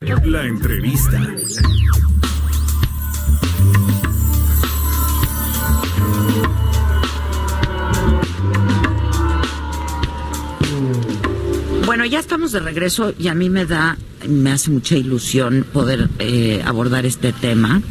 [0.00, 1.20] La entrevista.
[11.84, 13.98] Bueno, ya estamos de regreso y a mí me da,
[14.28, 17.82] me hace mucha ilusión poder eh, abordar este tema.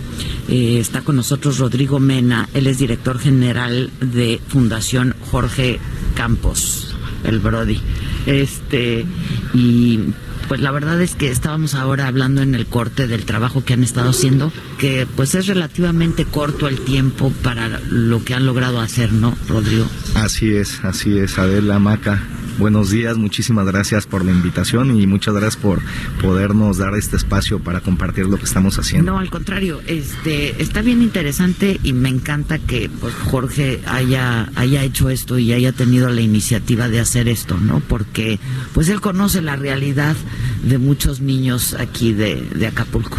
[0.48, 5.82] Eh, está con nosotros Rodrigo Mena, él es director general de Fundación Jorge
[6.16, 7.82] Campos, el Brody.
[8.26, 9.06] Este,
[9.54, 10.00] y
[10.48, 13.84] pues la verdad es que estábamos ahora hablando en el corte del trabajo que han
[13.84, 19.12] estado haciendo, que pues es relativamente corto el tiempo para lo que han logrado hacer,
[19.12, 19.86] ¿no, Rodrigo?
[20.16, 22.22] Así es, así es, Adela Maca.
[22.58, 25.80] Buenos días, muchísimas gracias por la invitación y muchas gracias por
[26.20, 29.12] podernos dar este espacio para compartir lo que estamos haciendo.
[29.12, 34.84] No, al contrario, este está bien interesante y me encanta que pues, Jorge haya haya
[34.84, 37.80] hecho esto y haya tenido la iniciativa de hacer esto, ¿no?
[37.80, 38.40] Porque
[38.74, 40.16] pues él conoce la realidad
[40.64, 43.18] de muchos niños aquí de, de Acapulco.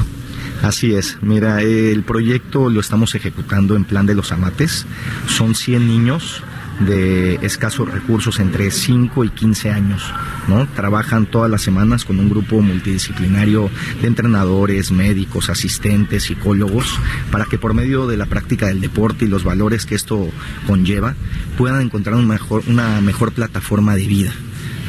[0.63, 4.85] Así es, mira, el proyecto lo estamos ejecutando en plan de los amates.
[5.29, 6.43] Son 100 niños
[6.81, 10.03] de escasos recursos entre 5 y 15 años,
[10.47, 10.67] ¿no?
[10.69, 16.99] Trabajan todas las semanas con un grupo multidisciplinario de entrenadores, médicos, asistentes, psicólogos,
[17.31, 20.31] para que por medio de la práctica del deporte y los valores que esto
[20.67, 21.15] conlleva,
[21.57, 24.33] puedan encontrar un mejor, una mejor plataforma de vida.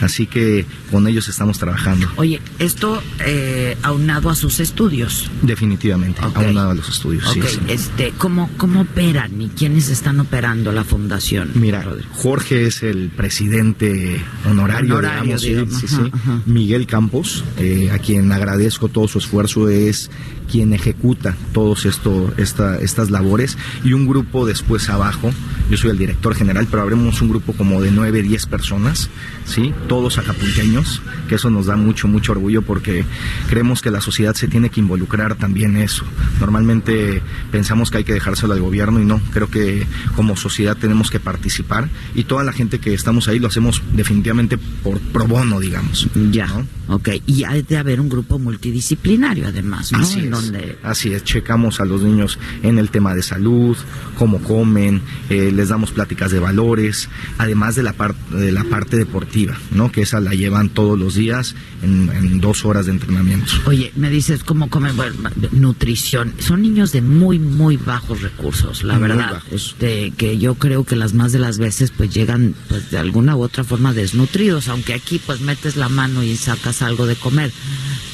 [0.01, 2.07] Así que con ellos estamos trabajando.
[2.15, 5.29] Oye, esto eh, aunado a sus estudios.
[5.41, 7.29] Definitivamente, aunado a los estudios.
[7.31, 7.59] sí, Ok, sí.
[7.67, 11.51] este, ¿cómo, ¿cómo operan y quiénes están operando la fundación?
[11.55, 16.11] Mira, Jorge es el presidente honorario, Honorario, digamos, digamos, sí, ajá, sí.
[16.13, 16.41] ajá.
[16.45, 20.09] Miguel Campos, eh, a quien agradezco todo su esfuerzo, es
[20.51, 25.31] quien ejecuta todos esto, esta, estas labores y un grupo después abajo.
[25.69, 29.09] Yo soy el director general, pero habremos un grupo como de 9, 10 personas,
[29.45, 29.73] ¿sí?
[29.89, 33.03] Todos acapulqueños, que eso nos da mucho, mucho orgullo porque
[33.49, 36.05] creemos que la sociedad se tiene que involucrar también en eso.
[36.39, 39.85] Normalmente pensamos que hay que dejárselo al gobierno y no, creo que
[40.15, 44.57] como sociedad tenemos que participar y toda la gente que estamos ahí lo hacemos definitivamente
[44.57, 46.07] por pro bono, digamos.
[46.31, 46.67] Ya, ¿no?
[46.95, 47.09] ok.
[47.25, 49.99] Y hay de haber un grupo multidisciplinario además, ¿no?
[49.99, 53.75] Así es, donde así es, checamos a los niños en el tema de salud,
[54.17, 58.97] cómo comen, eh, les damos pláticas de valores, además de la, par- de la parte
[58.97, 59.78] deportiva, ¿no?
[59.91, 63.51] Que esa la llevan todos los días en, en dos horas de entrenamiento.
[63.65, 65.15] Oye, me dices cómo comen, bueno,
[65.51, 66.33] nutrición.
[66.39, 69.31] Son niños de muy, muy bajos recursos, la Muy verdad.
[69.33, 69.51] bajos.
[69.71, 73.35] Este, que yo creo que las más de las veces pues llegan pues de alguna
[73.35, 77.51] u otra forma desnutridos, aunque aquí pues metes la mano y sacas algo de comer.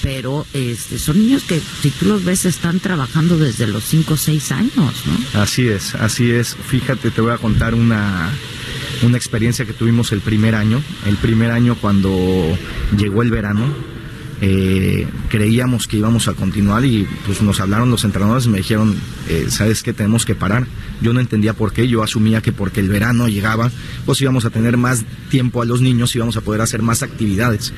[0.03, 4.17] Pero este, son niños que si tú los ves están trabajando desde los 5 o
[4.17, 4.73] 6 años,
[5.33, 5.41] ¿no?
[5.41, 6.55] Así es, así es.
[6.67, 8.29] Fíjate, te voy a contar una,
[9.03, 10.81] una experiencia que tuvimos el primer año.
[11.05, 12.09] El primer año cuando
[12.97, 13.65] llegó el verano,
[14.41, 18.95] eh, creíamos que íbamos a continuar y pues nos hablaron los entrenadores y me dijeron,
[19.27, 19.93] eh, ¿sabes qué?
[19.93, 20.67] Tenemos que parar.
[21.01, 23.71] Yo no entendía por qué, yo asumía que porque el verano llegaba,
[24.05, 27.03] pues íbamos a tener más tiempo a los niños y íbamos a poder hacer más
[27.03, 27.73] actividades.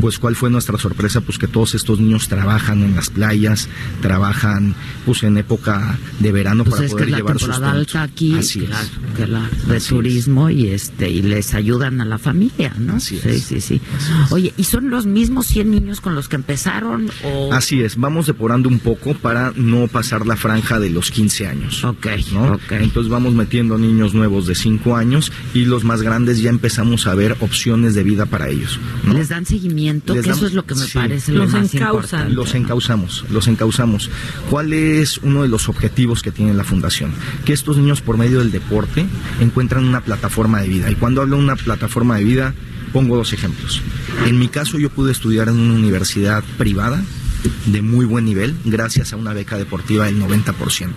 [0.00, 3.68] Pues cuál fue nuestra sorpresa, pues que todos estos niños trabajan en las playas,
[4.00, 4.74] trabajan
[5.06, 7.98] pues en época de verano Pues para es que poder es la llevar temporada sustento.
[7.98, 8.70] alta aquí, Así que es.
[8.70, 9.86] la- que la- de Así es.
[9.86, 12.96] turismo y este y les ayudan a la familia, ¿no?
[12.96, 13.42] Así sí, es.
[13.44, 13.80] sí, sí.
[14.30, 18.26] Oye, ¿y son los mismos 100 niños con los que empezaron o Así es, vamos
[18.26, 21.84] depurando un poco para no pasar la franja de los 15 años.
[21.84, 22.52] Ok, ¿no?
[22.54, 22.72] ok.
[22.72, 27.14] Entonces vamos metiendo niños nuevos de 5 años y los más grandes ya empezamos a
[27.14, 28.78] ver opciones de vida para ellos.
[29.04, 29.14] ¿no?
[29.14, 30.14] les dan seguimiento?
[30.14, 30.92] Les que eso es lo que me sí.
[30.94, 31.94] parece lo Los más encausan.
[31.94, 32.34] importante.
[32.34, 34.10] Los encauzamos, los encauzamos.
[34.50, 37.12] ¿Cuál es uno de los objetivos que tiene la fundación?
[37.44, 39.06] Que estos niños por medio del deporte
[39.40, 40.90] encuentran una plataforma de vida.
[40.90, 42.54] Y cuando hablo de una plataforma de vida,
[42.92, 43.80] pongo dos ejemplos.
[44.26, 47.02] En mi caso yo pude estudiar en una universidad privada
[47.66, 50.90] de muy buen nivel gracias a una beca deportiva del 90%.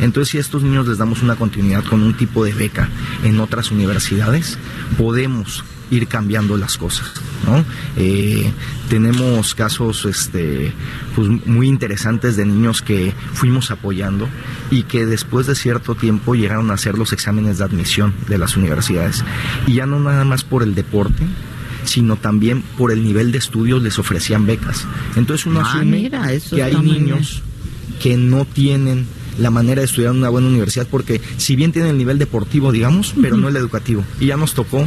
[0.00, 2.88] Entonces si a estos niños les damos una continuidad con un tipo de beca
[3.24, 4.58] en otras universidades,
[4.98, 7.12] podemos ir cambiando las cosas.
[7.96, 8.52] Eh,
[8.88, 10.72] tenemos casos este,
[11.16, 14.28] pues, muy interesantes de niños que fuimos apoyando
[14.70, 18.56] y que después de cierto tiempo llegaron a hacer los exámenes de admisión de las
[18.56, 19.24] universidades.
[19.66, 21.26] Y ya no nada más por el deporte,
[21.84, 24.86] sino también por el nivel de estudios les ofrecían becas.
[25.16, 26.84] Entonces uno Ah, asume mira, eso que hay bien.
[27.06, 27.42] niños
[28.02, 29.06] que no tienen
[29.38, 32.72] la manera de estudiar en una buena universidad porque si bien tienen el nivel deportivo,
[32.72, 34.04] digamos, pero no el educativo.
[34.20, 34.86] Y ya nos tocó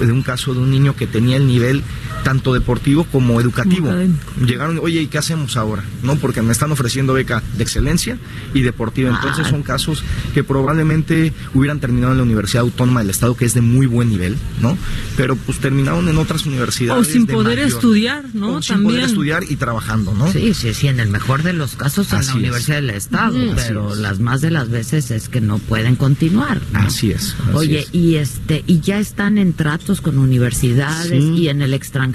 [0.00, 1.82] de un caso de un niño que tenía el nivel
[2.24, 3.88] tanto deportivo como educativo.
[3.88, 4.46] Como.
[4.46, 5.82] Llegaron, oye, ¿y qué hacemos ahora?
[6.02, 8.18] No, porque me están ofreciendo beca de excelencia
[8.54, 9.10] y deportiva.
[9.10, 9.50] Entonces Ah.
[9.50, 10.02] son casos
[10.34, 14.08] que probablemente hubieran terminado en la Universidad Autónoma del Estado, que es de muy buen
[14.10, 14.76] nivel, ¿no?
[15.16, 17.08] Pero pues terminaron en otras universidades.
[17.08, 18.54] O sin de poder mayor- estudiar, ¿no?
[18.56, 20.30] O sin poder estudiar y trabajando, ¿no?
[20.32, 22.38] Sí, sí, sí, en el mejor de los casos en Así la es.
[22.38, 26.60] Universidad del Estado, pero las más de las veces es que no pueden continuar.
[26.72, 26.80] ¿no?
[26.80, 27.34] Así es.
[27.48, 27.94] así Oye, es.
[27.94, 31.30] y este y ya están en tratos con universidades Sí.
[31.42, 32.07] y en el extranjero.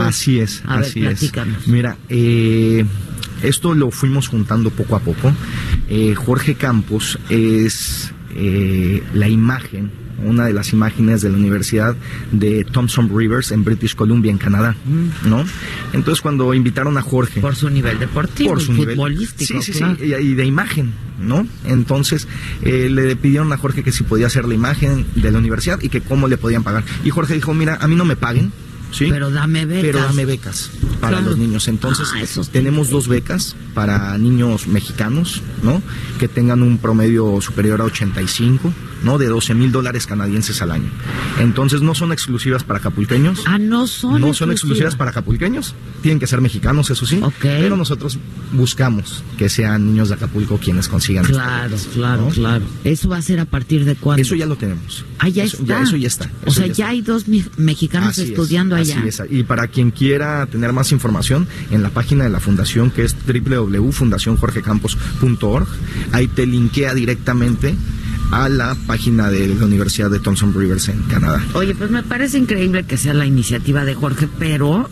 [0.00, 1.32] Así es, A ver, así es.
[1.66, 2.84] Mira, eh,
[3.42, 5.32] esto lo fuimos juntando poco a poco.
[5.88, 9.90] Eh, Jorge Campos es eh, la imagen,
[10.24, 11.94] una de las imágenes de la Universidad
[12.32, 14.74] de Thompson Rivers en British Columbia, en Canadá,
[15.24, 15.44] ¿no?
[15.92, 19.60] Entonces cuando invitaron a Jorge Por su nivel deportivo, por su y nivel futbolístico.
[19.60, 19.96] sí, sí, claro.
[20.00, 21.46] sí, y, y de imagen, ¿no?
[21.66, 22.26] Entonces
[22.62, 25.90] eh, le pidieron a Jorge que si podía hacer la imagen de la universidad y
[25.90, 26.84] que cómo le podían pagar.
[27.04, 28.52] Y Jorge dijo, mira, a mí no me paguen,
[28.92, 29.06] ¿sí?
[29.10, 29.82] Pero dame becas.
[29.84, 31.30] Pero dame becas para Claro.
[31.30, 31.68] los niños.
[31.68, 35.82] Entonces, Ah, tenemos dos becas para niños mexicanos, ¿no?
[36.18, 38.72] Que tengan un promedio superior a 85,
[39.02, 39.18] ¿no?
[39.18, 40.90] De 12 mil dólares canadienses al año.
[41.38, 43.42] Entonces, no son exclusivas para acapulqueños.
[43.46, 47.76] Ah, no son no son exclusivas para acapulqueños, tienen que ser mexicanos, eso sí, pero
[47.76, 48.18] nosotros
[48.52, 51.24] buscamos que sean niños de Acapulco quienes consigan.
[51.24, 52.28] Claro, claro, ¿no?
[52.28, 52.64] claro.
[52.84, 54.22] Eso va a ser a partir de cuándo?
[54.22, 55.04] Eso ya lo tenemos.
[55.18, 55.82] Ah, ya eso, está.
[55.82, 56.30] eso ya está.
[56.46, 57.24] O sea, ya ya hay dos
[57.56, 58.98] mexicanos Así es, estudiando allá.
[58.98, 59.20] así es.
[59.30, 63.14] Y para quien quiera tener más información, en la página de la fundación que es
[63.26, 65.66] www.fundacionjorgecampos.org,
[66.12, 67.74] ahí te linkea directamente
[68.30, 71.44] a la página de la Universidad de Thompson Rivers en Canadá.
[71.54, 74.88] Oye, pues me parece increíble que sea la iniciativa de Jorge, pero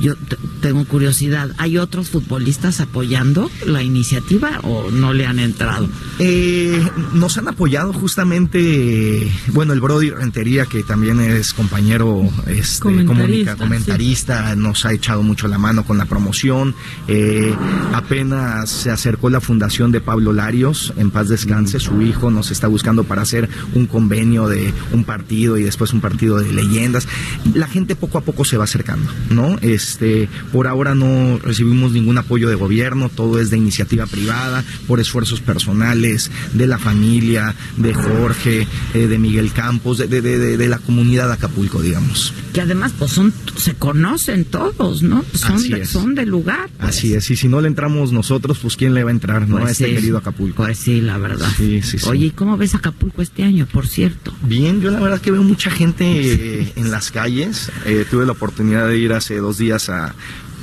[0.00, 1.50] yo te- tengo curiosidad.
[1.58, 5.88] ¿Hay otros futbolistas apoyando la iniciativa o no le han entrado?
[6.18, 6.82] Eh,
[7.14, 13.56] nos han apoyado justamente, bueno, el Brody Rentería, que también es compañero este, Comentarista, comunica-
[13.56, 16.74] comentarista, nos ha echado mucho la mano con la promoción.
[17.08, 17.54] Eh,
[17.92, 22.66] apenas se acercó la fundación de Pablo Larios, en paz descanse, su hijo nos está
[22.68, 27.06] buscando para hacer un convenio de un partido y después un partido de leyendas.
[27.54, 29.10] La gente poco a poco se va acercando,
[29.52, 29.58] ¿no?
[29.60, 35.00] Este, por ahora no recibimos ningún apoyo de gobierno, todo es de iniciativa privada, por
[35.00, 40.68] esfuerzos personales, de la familia, de Jorge, eh, de Miguel Campos, de, de- de- de
[40.68, 42.32] la comunidad de Acapulco, digamos.
[42.52, 45.22] Que además, pues son, se conocen todos, ¿no?
[45.22, 45.88] Pues son, Así de, es.
[45.90, 46.68] son de lugar.
[46.78, 46.90] pues.
[46.96, 49.56] Así es, y si no le entramos nosotros, pues quién le va a entrar, ¿no?
[49.56, 49.94] Pues a este sí.
[49.94, 50.62] querido Acapulco.
[50.64, 51.48] Pues sí, la verdad.
[51.56, 52.08] Sí, sí, sí.
[52.08, 54.34] Oye, ¿y cómo ves Acapulco este año, por cierto?
[54.42, 57.70] Bien, yo la verdad que veo mucha gente eh, en las calles.
[57.86, 60.14] Eh, tuve la oportunidad de ir hace dos días a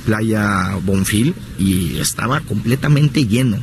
[0.06, 3.58] Playa Bonfil y estaba completamente lleno,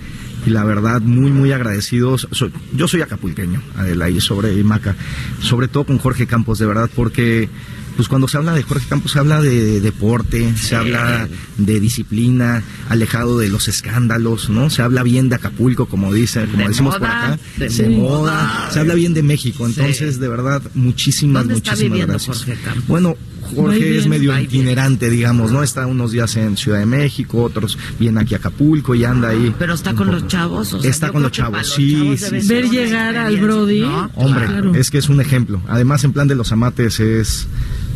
[0.49, 2.27] y la verdad muy muy agradecidos.
[2.75, 4.97] Yo soy acapulqueño, Adela, y sobre y Maca,
[5.41, 7.51] sobre todo con Jorge Campos, de verdad, porque
[7.99, 11.27] pues cuando se habla de Jorge Campos se habla de deporte, se habla
[11.57, 14.71] de disciplina, alejado de los escándalos, ¿no?
[14.71, 18.33] Se habla bien de Acapulco, como dice, como De decimos por acá, de se moda.
[18.35, 19.75] moda, se habla bien de México, Sí.
[19.81, 22.37] entonces de verdad muchísimas ¿Dónde está muchísimas viviendo gracias.
[22.45, 22.87] Jorge Campos?
[22.87, 23.17] Bueno,
[23.57, 25.65] Jorge es medio itinerante, digamos, ¿no?
[25.65, 29.53] Está unos días en Ciudad de México, otros viene aquí a Acapulco y anda ahí.
[29.59, 30.21] Pero está con poco.
[30.21, 30.73] los chavos.
[30.75, 33.81] O sea, Está con los chavos, los sí, chavos sí, Ver llegar al Brody.
[33.81, 34.09] ¿no?
[34.15, 34.75] Hombre, Claro.
[34.77, 35.61] es que es un ejemplo.
[35.67, 37.49] Además, en plan de los amates es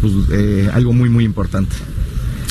[0.03, 1.75] pues, eh, algo muy, muy importante.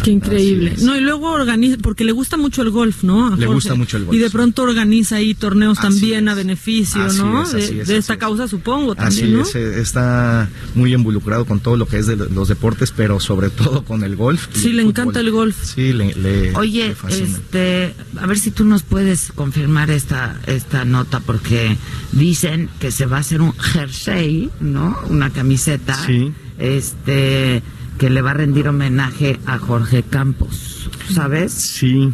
[0.04, 0.76] Qué increíble.
[0.82, 3.28] No, y luego organiza, porque le gusta mucho el golf, ¿no?
[3.28, 3.54] A Le Jorge.
[3.54, 6.32] gusta mucho el golf, Y de pronto organiza ahí torneos Así también es.
[6.32, 7.44] a beneficio, Así ¿no?
[7.44, 8.20] es, de así es, de así esta es.
[8.20, 9.42] causa, supongo, también, Así ¿no?
[9.44, 13.50] es, eh, está muy involucrado con todo lo que es de los deportes, pero sobre
[13.50, 14.48] todo con el golf.
[14.54, 14.90] Sí, el le fútbol.
[14.92, 15.56] encanta el golf.
[15.64, 17.28] Sí, le, le- Oye, le fascina.
[17.28, 21.78] este, a ver si tú nos puedes confirmar esta esta nota porque
[22.12, 24.98] dicen que se va a hacer un jersey, ¿no?
[25.10, 26.32] Una camiseta, Sí.
[26.58, 27.62] este,
[28.02, 31.52] que le va a rendir homenaje a Jorge Campos, ¿sabes?
[31.54, 32.12] Sí,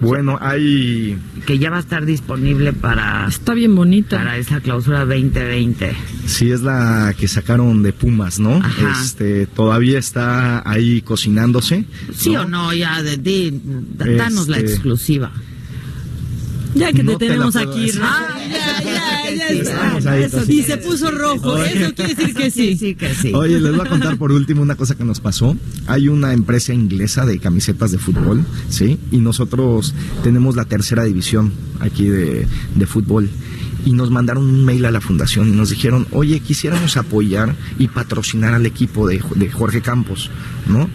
[0.00, 1.16] bueno, hay...
[1.46, 4.16] Que ya va a estar disponible para Está bien bonita.
[4.16, 5.94] para esa clausura 2020.
[6.26, 8.56] Sí, es la que sacaron de Pumas, ¿no?
[8.56, 8.98] Ajá.
[9.00, 11.84] Este, todavía está ahí cocinándose.
[12.12, 12.74] ¿Sí o no?
[12.74, 13.52] Ya, de,
[13.96, 15.30] da- danos la Este- exclusiva.
[16.74, 17.90] Ya que No te tenemos aquí.
[18.00, 19.70] Ah, ya, ya, ya sí, está.
[19.72, 20.54] estamos ahí, Eso, entonces.
[20.54, 21.50] y se puso rojo.
[21.54, 21.82] Oye.
[21.84, 22.76] Eso quiere decir que sí.
[22.76, 23.32] sí, que sí.
[23.34, 25.56] Oye, les voy a contar por último una cosa que nos pasó.
[25.86, 28.98] Hay una empresa inglesa de camisetas de fútbol, ¿sí?
[29.10, 32.46] Y nosotros tenemos la tercera división aquí de,
[32.76, 33.28] de fútbol.
[33.84, 37.88] Y nos mandaron un mail a la fundación y nos dijeron, oye, quisiéramos apoyar y
[37.88, 40.30] patrocinar al equipo de, de Jorge Campos,
[40.68, 40.88] ¿no?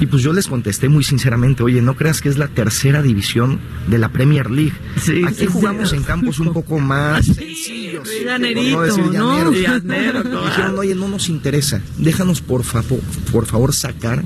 [0.00, 3.58] Y pues yo les contesté muy sinceramente, oye, no creas que es la tercera división
[3.88, 4.74] de la Premier League.
[5.00, 5.96] Sí, Aquí sí, jugamos sí.
[5.96, 8.08] en campos un poco más sencillos.
[8.24, 9.52] Llanerito, decir ¿no?
[9.52, 10.44] Llanero, claro.
[10.46, 13.00] Dijeron, oye, no nos interesa, déjanos por, favor,
[13.32, 14.24] por favor sacar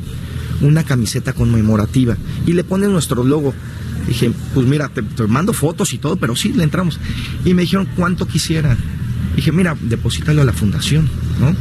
[0.61, 3.55] una camiseta conmemorativa y le ponen nuestro logo.
[4.07, 7.01] Dije, pues mira, te, te mando fotos y todo, pero sí, le entramos.
[7.45, 8.77] Y me dijeron, ¿cuánto quisiera?
[9.37, 11.09] Dije, mira, deposítalo a la fundación,
[11.41, 11.55] ¿no?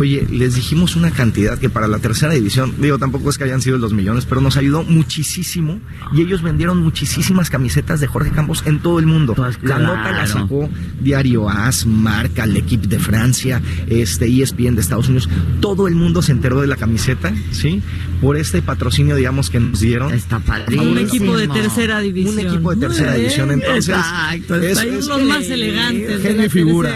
[0.00, 3.60] Oye, les dijimos una cantidad que para la tercera división, digo, tampoco es que hayan
[3.60, 5.78] sido los millones, pero nos ayudó muchísimo
[6.12, 9.34] y ellos vendieron muchísimas camisetas de Jorge Campos en todo el mundo.
[9.34, 10.68] Pues La nota la sacó
[11.00, 15.28] Diario AS, Marca, el equipo de Francia, este ESPN de Estados Unidos.
[15.60, 17.82] Todo el mundo se enteró de la camiseta, ¿sí?
[18.22, 20.14] Por este patrocinio, digamos, que nos dieron.
[20.14, 20.90] Está padrísimo.
[20.92, 22.38] Un equipo de tercera división.
[22.38, 23.88] Un equipo de tercera división, entonces.
[23.94, 26.22] Exacto, es- Los más elegantes.
[26.22, 26.94] de genio figura.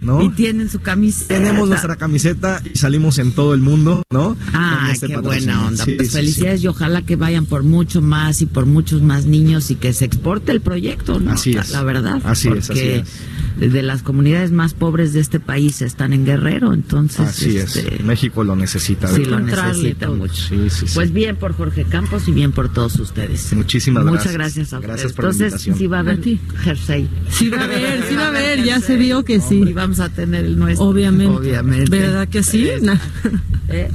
[0.00, 0.20] ¿no?
[0.22, 1.34] Y tienen su camiseta.
[1.34, 2.41] Tenemos nuestra camiseta
[2.72, 4.36] y salimos en todo el mundo, ¿no?
[4.52, 5.54] Ah, este qué patrocinio.
[5.54, 5.84] buena onda.
[5.84, 6.66] Sí, pues sí, felicidades sí.
[6.66, 10.04] y ojalá que vayan por mucho más y por muchos más niños y que se
[10.04, 11.32] exporte el proyecto, ¿no?
[11.32, 11.70] Así La- es.
[11.70, 12.20] La, verdad.
[12.24, 13.12] Así es, porque así
[13.60, 17.20] de las comunidades más pobres de este país están en Guerrero, entonces.
[17.20, 18.04] Así este, es.
[18.04, 19.08] México lo necesita.
[19.08, 20.34] Sí, lo necesita mucho.
[20.34, 20.92] Sí, sí, sí.
[20.94, 23.52] Pues bien por Jorge Campos y bien por todos ustedes.
[23.52, 24.70] Muchísimas Muchas gracias.
[24.70, 25.12] gracias a Gracias ustedes.
[25.14, 25.78] por la Entonces, invitación.
[25.78, 26.20] sí va a haber
[26.64, 27.08] jersey.
[27.30, 29.72] Sí va a haber, sí va a haber, ya se vio que Y sí.
[29.72, 30.86] vamos a tener el nuestro.
[30.86, 31.36] Obviamente.
[31.36, 31.90] Obviamente.
[31.90, 32.68] ¿Verdad que sí?
[33.68, 33.88] Eh,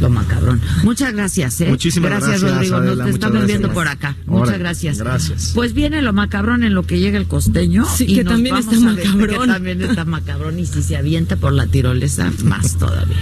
[0.00, 0.60] Lo macabrón.
[0.82, 1.68] Muchas gracias, ¿eh?
[1.70, 2.76] Muchísimas gracias, Rodrigo.
[2.76, 3.46] Adela, Nos estamos gracias.
[3.60, 4.16] viendo por acá.
[4.26, 4.98] Muchas gracias.
[4.98, 5.52] gracias.
[5.54, 7.86] Pues viene lo macabrón en lo que llega el costeño.
[7.86, 9.40] Sí, y que nos también vamos está a ver- macabrón.
[9.46, 10.58] Que también está macabrón.
[10.58, 13.16] Y si se avienta por la tirolesa, más todavía.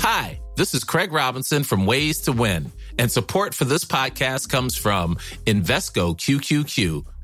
[0.00, 4.76] Hi, this is Craig Robinson from Ways to Win, and support for this podcast comes
[4.76, 7.04] from Invesco QQQ,